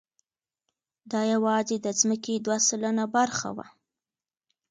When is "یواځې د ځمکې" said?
1.33-2.33